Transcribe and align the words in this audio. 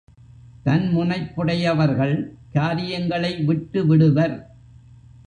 தன் 0.63 0.87
முனைப்புடையவர்கள் 0.95 2.15
காரியங்களை 2.51 3.31
விட்டுவிடுவர். 3.47 4.35